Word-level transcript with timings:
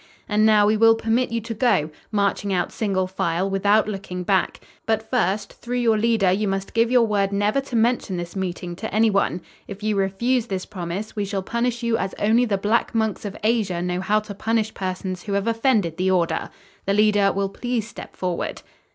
And 0.27 0.47
now 0.47 0.65
we 0.65 0.75
will 0.77 0.95
permit 0.95 1.31
you 1.31 1.41
to 1.41 1.53
go, 1.53 1.91
marching 2.11 2.51
out 2.51 2.71
single 2.71 3.05
file, 3.05 3.47
without 3.47 3.87
looking 3.87 4.23
back. 4.23 4.59
But 4.87 5.07
first, 5.11 5.53
through 5.53 5.77
your 5.77 5.95
leader 5.95 6.31
you 6.31 6.47
must 6.47 6.73
give 6.73 6.89
your 6.89 7.05
word 7.05 7.31
never 7.31 7.61
to 7.61 7.75
mention 7.75 8.17
this 8.17 8.35
meeting 8.35 8.75
to 8.77 8.91
anyone. 8.91 9.41
If 9.67 9.83
you 9.83 9.95
refuse 9.95 10.47
this 10.47 10.65
promise 10.65 11.15
we 11.15 11.23
shall 11.23 11.43
punish 11.43 11.83
you 11.83 11.97
as 11.99 12.15
only 12.17 12.45
the 12.45 12.57
Black 12.57 12.95
Monks 12.95 13.25
of 13.25 13.37
Asia 13.43 13.79
know 13.79 14.01
how 14.01 14.19
to 14.21 14.33
punish 14.33 14.73
persons 14.73 15.21
who 15.21 15.33
have 15.33 15.45
offended 15.45 15.97
the 15.97 16.09
order. 16.09 16.49
The 16.87 16.95
leader 16.95 17.31
will 17.31 17.49
please 17.49 17.87
step 17.87 18.15
forward." 18.15 18.63